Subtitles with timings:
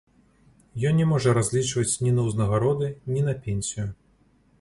[0.89, 3.87] Ён не можа разлічваць ні на ўзнагароды, ні на пенсію.